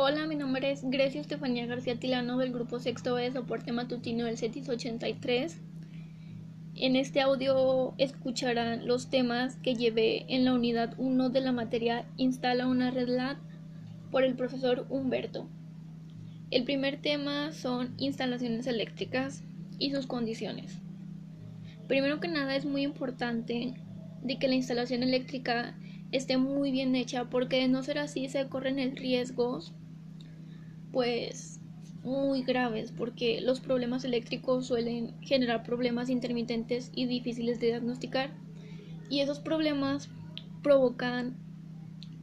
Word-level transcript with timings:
Hola, 0.00 0.28
mi 0.28 0.36
nombre 0.36 0.70
es 0.70 0.88
Grecia 0.88 1.20
Estefanía 1.20 1.66
García 1.66 1.98
Tilano 1.98 2.38
del 2.38 2.52
grupo 2.52 2.78
Sexto 2.78 3.14
B 3.14 3.22
de 3.24 3.32
Soporte 3.32 3.72
Matutino 3.72 4.26
del 4.26 4.38
CETIS 4.38 4.68
83. 4.68 5.60
En 6.76 6.94
este 6.94 7.20
audio 7.20 7.94
escucharán 7.98 8.86
los 8.86 9.10
temas 9.10 9.56
que 9.56 9.74
llevé 9.74 10.24
en 10.32 10.44
la 10.44 10.54
unidad 10.54 10.94
1 10.98 11.30
de 11.30 11.40
la 11.40 11.50
materia 11.50 12.06
Instala 12.16 12.68
una 12.68 12.92
red 12.92 13.08
LAN 13.08 13.38
por 14.12 14.22
el 14.22 14.36
profesor 14.36 14.86
Humberto. 14.88 15.48
El 16.52 16.62
primer 16.62 17.02
tema 17.02 17.50
son 17.50 17.94
instalaciones 17.98 18.68
eléctricas 18.68 19.42
y 19.80 19.90
sus 19.90 20.06
condiciones. 20.06 20.78
Primero 21.88 22.20
que 22.20 22.28
nada 22.28 22.54
es 22.54 22.64
muy 22.64 22.82
importante 22.82 23.74
de 24.22 24.38
que 24.38 24.46
la 24.46 24.54
instalación 24.54 25.02
eléctrica 25.02 25.76
esté 26.12 26.36
muy 26.36 26.70
bien 26.70 26.94
hecha 26.94 27.24
porque 27.24 27.56
de 27.56 27.66
no 27.66 27.82
ser 27.82 27.98
así 27.98 28.28
se 28.28 28.48
corren 28.48 28.78
el 28.78 28.96
riesgo 28.96 29.60
pues 30.98 31.60
muy 32.02 32.42
graves 32.42 32.90
porque 32.90 33.40
los 33.40 33.60
problemas 33.60 34.04
eléctricos 34.04 34.66
suelen 34.66 35.14
generar 35.20 35.62
problemas 35.62 36.10
intermitentes 36.10 36.90
y 36.92 37.06
difíciles 37.06 37.60
de 37.60 37.68
diagnosticar 37.68 38.32
y 39.08 39.20
esos 39.20 39.38
problemas 39.38 40.08
provocan 40.60 41.36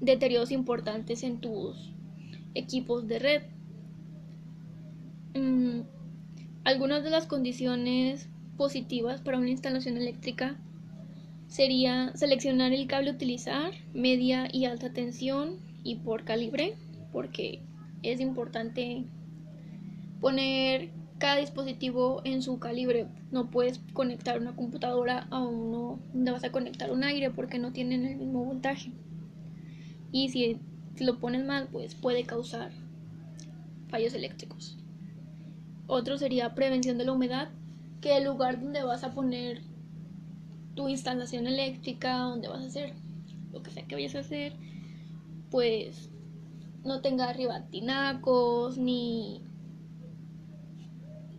deterioros 0.00 0.52
importantes 0.52 1.24
en 1.24 1.40
tus 1.40 1.92
equipos 2.54 3.08
de 3.08 3.18
red. 3.18 3.42
Mm, 5.34 5.80
algunas 6.62 7.02
de 7.02 7.10
las 7.10 7.26
condiciones 7.26 8.28
positivas 8.56 9.20
para 9.20 9.38
una 9.38 9.50
instalación 9.50 9.96
eléctrica 9.96 10.56
sería 11.48 12.12
seleccionar 12.14 12.72
el 12.72 12.86
cable 12.86 13.10
a 13.10 13.14
utilizar, 13.14 13.72
media 13.94 14.48
y 14.52 14.66
alta 14.66 14.92
tensión 14.92 15.56
y 15.82 15.96
por 15.96 16.22
calibre, 16.22 16.76
porque 17.10 17.64
es 18.02 18.20
importante 18.20 19.04
poner 20.20 20.90
cada 21.18 21.36
dispositivo 21.36 22.22
en 22.24 22.42
su 22.42 22.58
calibre. 22.58 23.06
No 23.30 23.50
puedes 23.50 23.78
conectar 23.92 24.40
una 24.40 24.56
computadora 24.56 25.26
a 25.30 25.40
uno 25.40 26.00
donde 26.12 26.32
vas 26.32 26.44
a 26.44 26.50
conectar 26.50 26.90
un 26.90 27.04
aire 27.04 27.30
porque 27.30 27.58
no 27.58 27.72
tienen 27.72 28.06
el 28.06 28.16
mismo 28.16 28.44
voltaje. 28.44 28.92
Y 30.12 30.30
si, 30.30 30.58
lo 30.98 31.18
pones 31.18 31.44
mal, 31.44 31.68
pues 31.70 31.94
puede 31.94 32.24
causar 32.24 32.72
fallos 33.88 34.14
eléctricos. 34.14 34.78
Otro 35.86 36.18
sería 36.18 36.54
prevención 36.54 36.98
de 36.98 37.04
la 37.04 37.12
humedad, 37.12 37.50
que 38.00 38.16
el 38.16 38.24
lugar 38.24 38.60
donde 38.60 38.82
vas 38.82 39.04
a 39.04 39.12
poner 39.12 39.62
tu 40.74 40.88
instalación 40.88 41.46
eléctrica, 41.46 42.16
donde 42.16 42.48
vas 42.48 42.62
a 42.62 42.66
hacer 42.66 42.94
lo 43.52 43.62
que 43.62 43.70
sea 43.70 43.86
que 43.86 43.94
vayas 43.94 44.14
a 44.14 44.20
hacer, 44.20 44.54
pues 45.50 46.10
no 46.84 47.00
tenga 47.00 47.28
arriba 47.28 47.66
tinacos 47.70 48.78
ni 48.78 49.42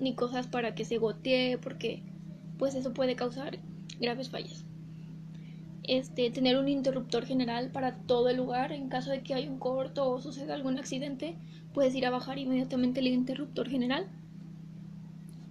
ni 0.00 0.14
cosas 0.14 0.46
para 0.46 0.74
que 0.74 0.84
se 0.84 0.98
gotee 0.98 1.58
porque 1.58 2.02
pues 2.58 2.74
eso 2.74 2.92
puede 2.92 3.16
causar 3.16 3.58
graves 4.00 4.30
fallas. 4.30 4.64
Este, 5.82 6.30
tener 6.30 6.58
un 6.58 6.68
interruptor 6.68 7.24
general 7.24 7.70
para 7.70 7.96
todo 7.96 8.28
el 8.28 8.36
lugar 8.36 8.72
en 8.72 8.88
caso 8.88 9.10
de 9.10 9.22
que 9.22 9.34
haya 9.34 9.50
un 9.50 9.58
corto 9.58 10.10
o 10.10 10.20
suceda 10.20 10.54
algún 10.54 10.78
accidente, 10.78 11.36
puedes 11.72 11.94
ir 11.94 12.06
a 12.06 12.10
bajar 12.10 12.38
inmediatamente 12.38 13.00
el 13.00 13.06
interruptor 13.06 13.68
general. 13.68 14.08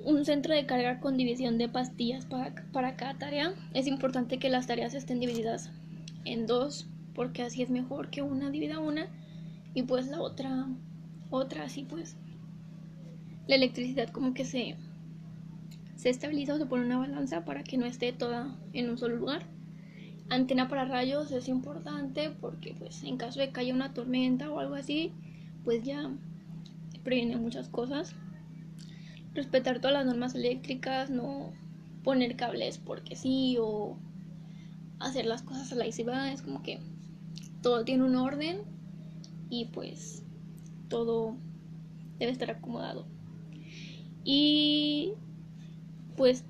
Un 0.00 0.24
centro 0.24 0.52
de 0.52 0.66
carga 0.66 1.00
con 1.00 1.16
división 1.16 1.56
de 1.56 1.68
pastillas 1.68 2.26
para, 2.26 2.54
para 2.72 2.96
cada 2.96 3.14
tarea. 3.14 3.54
Es 3.72 3.86
importante 3.86 4.38
que 4.38 4.50
las 4.50 4.66
tareas 4.66 4.94
estén 4.94 5.20
divididas 5.20 5.70
en 6.24 6.46
dos 6.46 6.88
porque 7.14 7.42
así 7.42 7.62
es 7.62 7.70
mejor 7.70 8.10
que 8.10 8.22
una 8.22 8.50
divida 8.50 8.80
una 8.80 9.08
y 9.74 9.82
pues 9.82 10.06
la 10.06 10.20
otra, 10.20 10.68
otra 11.30 11.64
así 11.64 11.82
pues 11.82 12.16
la 13.46 13.56
electricidad 13.56 14.08
como 14.08 14.32
que 14.32 14.44
se, 14.44 14.76
se 15.96 16.08
estabiliza 16.08 16.54
o 16.54 16.58
se 16.58 16.66
pone 16.66 16.86
una 16.86 16.98
balanza 16.98 17.44
para 17.44 17.64
que 17.64 17.76
no 17.76 17.84
esté 17.84 18.12
toda 18.12 18.56
en 18.72 18.88
un 18.88 18.98
solo 18.98 19.16
lugar. 19.16 19.42
Antena 20.30 20.68
para 20.68 20.86
rayos 20.86 21.30
es 21.32 21.48
importante 21.48 22.30
porque 22.30 22.74
pues 22.78 23.02
en 23.04 23.18
caso 23.18 23.40
de 23.40 23.50
que 23.50 23.60
haya 23.60 23.74
una 23.74 23.92
tormenta 23.92 24.50
o 24.50 24.58
algo 24.58 24.74
así, 24.74 25.12
pues 25.64 25.82
ya 25.84 26.10
previene 27.02 27.36
muchas 27.36 27.68
cosas. 27.68 28.14
Respetar 29.34 29.80
todas 29.80 29.94
las 29.94 30.06
normas 30.06 30.34
eléctricas, 30.34 31.10
no 31.10 31.52
poner 32.02 32.36
cables 32.36 32.78
porque 32.78 33.16
sí 33.16 33.56
o 33.60 33.96
hacer 35.00 35.26
las 35.26 35.42
cosas 35.42 35.72
a 35.72 35.74
la 35.74 35.86
va 36.08 36.32
es 36.32 36.40
como 36.40 36.62
que 36.62 36.78
todo 37.60 37.84
tiene 37.84 38.04
un 38.04 38.16
orden 38.16 38.73
y 39.50 39.66
pues 39.66 40.22
todo 40.88 41.36
debe 42.18 42.32
estar 42.32 42.50
acomodado. 42.50 43.06
Y 44.24 45.12
pues 46.16 46.44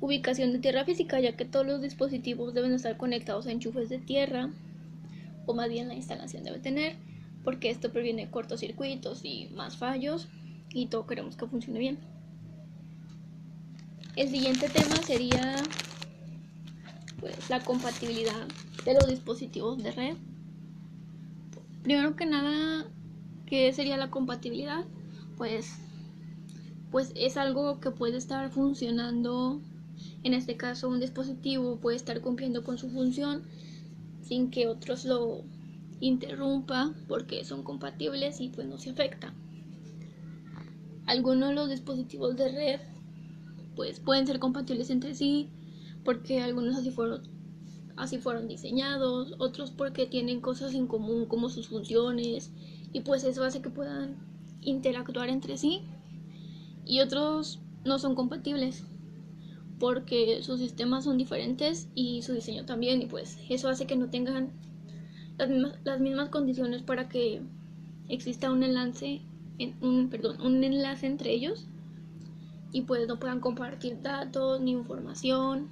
ubicación 0.00 0.52
de 0.52 0.58
tierra 0.58 0.84
física, 0.84 1.20
ya 1.20 1.36
que 1.36 1.44
todos 1.44 1.66
los 1.66 1.82
dispositivos 1.82 2.54
deben 2.54 2.72
estar 2.72 2.96
conectados 2.96 3.46
a 3.46 3.52
enchufes 3.52 3.88
de 3.88 3.98
tierra, 3.98 4.50
o 5.46 5.54
más 5.54 5.68
bien 5.68 5.88
la 5.88 5.94
instalación 5.94 6.44
debe 6.44 6.58
tener, 6.60 6.96
porque 7.42 7.70
esto 7.70 7.90
previene 7.92 8.30
cortocircuitos 8.30 9.24
y 9.24 9.48
más 9.54 9.76
fallos, 9.76 10.28
y 10.70 10.86
todo 10.86 11.06
queremos 11.06 11.36
que 11.36 11.46
funcione 11.46 11.78
bien. 11.78 11.98
El 14.16 14.28
siguiente 14.28 14.68
tema 14.68 14.96
sería 14.96 15.56
pues 17.20 17.50
la 17.50 17.60
compatibilidad 17.60 18.46
de 18.84 18.94
los 18.94 19.08
dispositivos 19.08 19.82
de 19.82 19.92
red. 19.92 20.16
Primero 21.88 22.16
que 22.16 22.26
nada, 22.26 22.84
¿qué 23.46 23.72
sería 23.72 23.96
la 23.96 24.10
compatibilidad? 24.10 24.84
Pues, 25.38 25.72
pues 26.90 27.12
es 27.16 27.38
algo 27.38 27.80
que 27.80 27.90
puede 27.90 28.18
estar 28.18 28.50
funcionando, 28.50 29.62
en 30.22 30.34
este 30.34 30.58
caso 30.58 30.90
un 30.90 31.00
dispositivo 31.00 31.80
puede 31.80 31.96
estar 31.96 32.20
cumpliendo 32.20 32.62
con 32.62 32.76
su 32.76 32.90
función 32.90 33.42
sin 34.20 34.50
que 34.50 34.68
otros 34.68 35.06
lo 35.06 35.44
interrumpa 35.98 36.92
porque 37.08 37.42
son 37.46 37.62
compatibles 37.62 38.42
y 38.42 38.50
pues 38.50 38.66
no 38.66 38.76
se 38.76 38.90
afecta. 38.90 39.32
Algunos 41.06 41.48
de 41.48 41.54
los 41.54 41.70
dispositivos 41.70 42.36
de 42.36 42.52
red 42.52 42.80
pues 43.76 43.98
pueden 43.98 44.26
ser 44.26 44.40
compatibles 44.40 44.90
entre 44.90 45.14
sí 45.14 45.48
porque 46.04 46.42
algunos 46.42 46.76
así 46.76 46.90
fueron 46.90 47.37
así 47.98 48.18
fueron 48.18 48.48
diseñados, 48.48 49.34
otros 49.38 49.70
porque 49.70 50.06
tienen 50.06 50.40
cosas 50.40 50.74
en 50.74 50.86
común 50.86 51.26
como 51.26 51.48
sus 51.48 51.68
funciones 51.68 52.52
y 52.92 53.00
pues 53.00 53.24
eso 53.24 53.44
hace 53.44 53.60
que 53.60 53.70
puedan 53.70 54.16
interactuar 54.60 55.28
entre 55.28 55.56
sí 55.58 55.82
y 56.84 57.00
otros 57.00 57.60
no 57.84 57.98
son 57.98 58.14
compatibles 58.14 58.84
porque 59.78 60.42
sus 60.42 60.58
sistemas 60.60 61.04
son 61.04 61.18
diferentes 61.18 61.88
y 61.94 62.22
su 62.22 62.32
diseño 62.32 62.64
también 62.64 63.02
y 63.02 63.06
pues 63.06 63.38
eso 63.48 63.68
hace 63.68 63.86
que 63.86 63.96
no 63.96 64.08
tengan 64.10 64.52
las 65.84 66.00
mismas, 66.00 66.30
condiciones 66.30 66.82
para 66.82 67.08
que 67.08 67.42
exista 68.08 68.50
un 68.50 68.62
enlace 68.62 69.20
un, 69.80 70.08
perdón, 70.08 70.40
un 70.40 70.62
enlace 70.62 71.06
entre 71.06 71.32
ellos 71.32 71.66
y 72.72 72.82
pues 72.82 73.06
no 73.08 73.18
puedan 73.18 73.40
compartir 73.40 74.02
datos 74.02 74.60
ni 74.60 74.72
información 74.72 75.68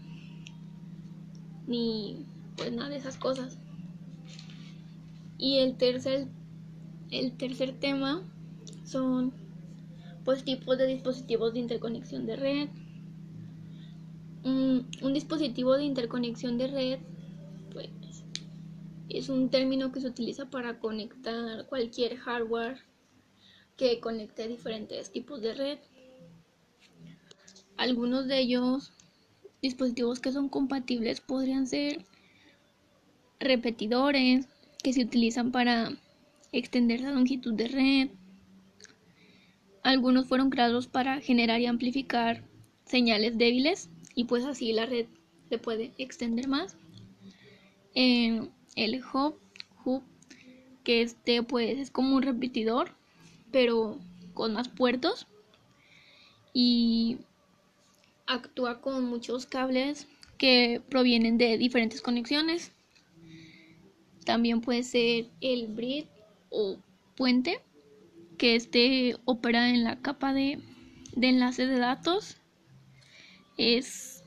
ni 1.67 2.25
pues 2.57 2.73
nada 2.73 2.91
de 2.91 2.97
esas 2.97 3.17
cosas. 3.17 3.59
Y 5.39 5.59
el 5.59 5.77
tercer, 5.77 6.29
el 7.11 7.37
tercer 7.37 7.79
tema 7.79 8.23
son 8.85 9.33
pues 10.25 10.45
tipos 10.45 10.79
de 10.79 10.87
dispositivos 10.87 11.53
de 11.53 11.61
interconexión 11.61 12.27
de 12.27 12.37
red. 12.37 12.69
Un, 14.45 14.87
un 15.03 15.13
dispositivo 15.13 15.77
de 15.77 15.85
interconexión 15.85 16.57
de 16.57 16.69
red 16.69 16.99
pues 17.73 17.91
es 19.09 19.29
un 19.29 19.51
término 19.51 19.93
que 19.93 20.01
se 20.01 20.09
utiliza 20.09 20.51
para 20.51 20.79
conectar 20.79 21.67
cualquier 21.67 22.17
hardware 22.17 22.79
que 23.77 24.01
conecte 24.01 24.49
diferentes 24.49 25.11
tipos 25.11 25.41
de 25.43 25.55
red. 25.55 25.79
Algunos 27.77 28.27
de 28.27 28.39
ellos 28.39 28.93
dispositivos 29.63 30.21
que 30.21 30.33
son 30.33 30.49
compatibles 30.49 31.21
podrían 31.21 31.67
ser 31.67 32.05
repetidores 33.41 34.47
que 34.83 34.93
se 34.93 35.03
utilizan 35.03 35.53
para 35.53 35.91
extender 36.53 37.01
la 37.01 37.11
longitud 37.11 37.55
de 37.55 37.69
red. 37.69 38.09
Algunos 39.83 40.27
fueron 40.27 40.51
creados 40.51 40.87
para 40.87 41.21
generar 41.21 41.61
y 41.61 41.67
amplificar 41.67 42.43
señales 42.85 43.37
débiles 43.37 43.89
y 44.15 44.25
pues 44.25 44.45
así 44.45 44.73
la 44.73 44.87
red 44.87 45.07
se 45.49 45.59
puede 45.59 45.93
extender 45.99 46.49
más. 46.49 46.77
el 47.95 49.03
hub, 49.13 49.39
hub, 49.85 50.03
que 50.85 51.03
este 51.03 51.43
pues 51.43 51.79
es 51.79 51.91
como 51.91 52.17
un 52.17 52.23
repetidor 52.23 52.91
pero 53.51 53.99
con 54.35 54.53
más 54.53 54.69
puertos 54.69 55.27
y 56.53 57.19
actúa 58.27 58.81
con 58.81 59.05
muchos 59.05 59.47
cables 59.47 60.07
que 60.39 60.83
provienen 60.89 61.39
de 61.39 61.59
diferentes 61.59 62.03
conexiones. 62.03 62.73
También 64.25 64.61
puede 64.61 64.83
ser 64.83 65.27
el 65.41 65.69
bridge 65.69 66.09
o 66.51 66.79
puente, 67.17 67.61
que 68.39 68.57
este 68.57 69.17
opera 69.25 69.71
en 69.71 69.85
la 69.85 70.01
capa 70.03 70.35
de, 70.35 70.61
de 71.15 71.29
enlace 71.29 71.67
de 71.67 71.79
datos. 71.79 72.37
Es 73.57 74.25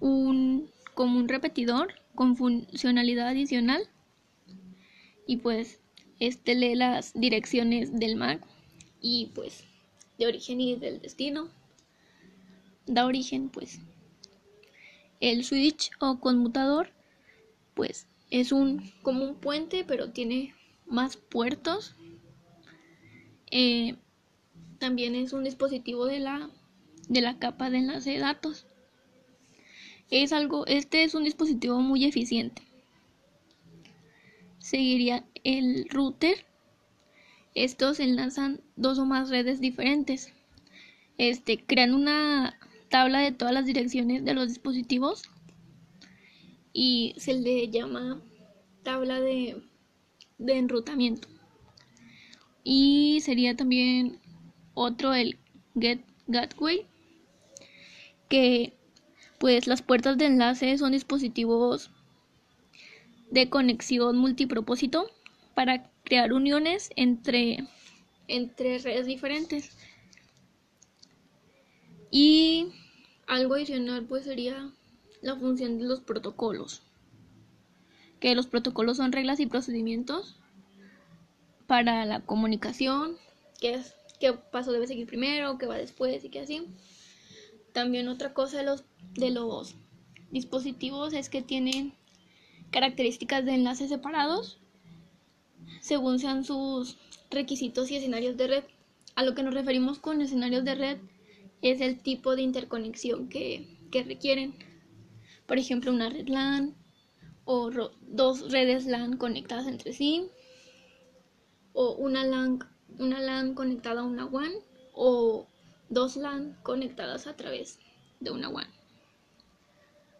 un 0.00 0.70
como 0.94 1.18
un 1.18 1.28
repetidor 1.28 1.94
con 2.14 2.36
funcionalidad 2.36 3.28
adicional 3.28 3.82
y 5.26 5.38
pues 5.38 5.80
este 6.20 6.54
lee 6.54 6.74
las 6.74 7.12
direcciones 7.12 7.98
del 7.98 8.16
MAC 8.16 8.42
y 9.00 9.30
pues 9.34 9.64
de 10.18 10.26
origen 10.26 10.60
y 10.60 10.76
del 10.76 11.02
destino 11.02 11.50
da 12.86 13.06
origen 13.06 13.48
pues 13.48 13.80
el 15.20 15.44
switch 15.44 15.90
o 15.98 16.20
conmutador 16.20 16.90
pues 17.74 18.06
es 18.30 18.52
un 18.52 18.92
como 19.02 19.24
un 19.24 19.36
puente 19.36 19.84
pero 19.86 20.10
tiene 20.10 20.54
más 20.86 21.16
puertos. 21.16 21.94
Eh, 23.50 23.96
también 24.78 25.14
es 25.14 25.32
un 25.32 25.44
dispositivo 25.44 26.06
de 26.06 26.20
la 26.20 26.50
de 27.08 27.20
la 27.20 27.38
capa 27.38 27.70
de 27.70 27.78
enlace 27.78 28.10
de 28.10 28.18
datos. 28.18 28.66
Es 30.10 30.32
algo 30.32 30.66
este 30.66 31.04
es 31.04 31.14
un 31.14 31.24
dispositivo 31.24 31.80
muy 31.80 32.04
eficiente. 32.04 32.62
Seguiría 34.58 35.24
el 35.44 35.88
router. 35.88 36.44
Estos 37.54 38.00
enlazan 38.00 38.60
dos 38.76 38.98
o 38.98 39.06
más 39.06 39.30
redes 39.30 39.60
diferentes. 39.60 40.32
Este 41.16 41.64
crean 41.64 41.94
una 41.94 42.58
tabla 42.88 43.20
de 43.20 43.32
todas 43.32 43.54
las 43.54 43.66
direcciones 43.66 44.24
de 44.24 44.34
los 44.34 44.48
dispositivos 44.48 45.24
y 46.72 47.14
se 47.16 47.34
le 47.34 47.68
llama 47.70 48.20
tabla 48.82 49.20
de, 49.20 49.62
enrutamiento. 50.38 51.26
Y 52.62 53.20
sería 53.22 53.56
también 53.56 54.18
otro 54.74 55.14
el 55.14 55.38
Get 55.78 56.00
Gateway, 56.26 56.86
que 58.28 58.74
pues 59.38 59.66
las 59.66 59.82
puertas 59.82 60.18
de 60.18 60.26
enlace 60.26 60.76
son 60.76 60.92
dispositivos 60.92 61.90
de 63.30 63.48
conexión 63.48 64.18
multipropósito 64.18 65.10
para 65.54 65.90
crear 66.04 66.32
uniones 66.32 66.90
entre, 66.96 67.64
entre 68.28 68.78
redes 68.78 69.06
diferentes. 69.06 69.76
Y 72.10 72.68
algo 73.26 73.54
adicional 73.54 74.04
pues 74.04 74.24
sería 74.24 74.70
la 75.22 75.36
función 75.36 75.78
de 75.78 75.84
los 75.84 76.00
protocolos. 76.00 76.82
Que 78.20 78.34
los 78.34 78.46
protocolos 78.46 78.96
son 78.96 79.12
reglas 79.12 79.40
y 79.40 79.46
procedimientos 79.46 80.36
para 81.66 82.04
la 82.06 82.20
comunicación, 82.20 83.16
que 83.60 83.74
es 83.74 83.94
qué 84.20 84.32
paso 84.32 84.72
debe 84.72 84.86
seguir 84.86 85.06
primero, 85.06 85.58
qué 85.58 85.66
va 85.66 85.76
después 85.76 86.24
y 86.24 86.28
qué 86.28 86.40
así. 86.40 86.66
También 87.72 88.08
otra 88.08 88.32
cosa 88.32 88.58
de 88.58 88.64
los, 88.64 88.84
de 89.14 89.30
los 89.30 89.74
dispositivos 90.30 91.12
es 91.12 91.28
que 91.28 91.42
tienen 91.42 91.92
características 92.70 93.44
de 93.44 93.54
enlaces 93.54 93.90
separados 93.90 94.58
según 95.80 96.18
sean 96.18 96.44
sus 96.44 96.96
requisitos 97.30 97.90
y 97.90 97.96
escenarios 97.96 98.36
de 98.36 98.46
red. 98.48 98.64
A 99.14 99.22
lo 99.22 99.34
que 99.34 99.42
nos 99.42 99.54
referimos 99.54 99.98
con 99.98 100.20
escenarios 100.20 100.64
de 100.64 100.74
red 100.74 100.98
es 101.62 101.80
el 101.80 101.98
tipo 102.00 102.36
de 102.36 102.42
interconexión 102.42 103.28
que, 103.28 103.72
requieren. 104.06 104.54
Por 105.46 105.58
ejemplo, 105.58 105.90
una 105.90 106.10
red 106.10 106.28
LAN 106.28 106.74
o 107.46 107.70
dos 108.02 108.52
redes 108.52 108.84
LAN 108.84 109.16
conectadas 109.16 109.66
entre 109.66 109.94
sí 109.94 110.28
o 111.72 111.92
una 111.92 112.24
LAN, 112.24 112.58
una 112.98 113.20
LAN 113.20 113.54
conectada 113.54 114.02
a 114.02 114.04
una 114.04 114.26
WAN 114.26 114.52
o 114.92 115.46
dos 115.88 116.16
LAN 116.16 116.58
conectadas 116.62 117.26
a 117.26 117.36
través 117.36 117.78
de 118.20 118.32
una 118.32 118.50
WAN. 118.50 118.68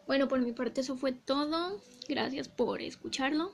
Bueno, 0.06 0.26
por 0.28 0.40
mi 0.40 0.52
parte 0.52 0.80
eso 0.80 0.96
fue 0.96 1.12
todo. 1.12 1.80
Gracias 2.08 2.48
por 2.48 2.80
escucharlo 2.80 3.52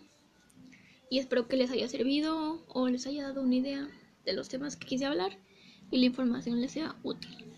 y 1.10 1.18
espero 1.18 1.48
que 1.48 1.56
les 1.56 1.70
haya 1.70 1.88
servido 1.88 2.64
o 2.68 2.88
les 2.88 3.06
haya 3.06 3.24
dado 3.24 3.42
una 3.42 3.56
idea 3.56 3.88
de 4.24 4.32
los 4.34 4.48
temas 4.48 4.76
que 4.76 4.86
quise 4.86 5.06
hablar 5.06 5.36
y 5.90 5.98
la 5.98 6.06
información 6.06 6.60
les 6.60 6.72
sea 6.72 6.96
útil. 7.02 7.51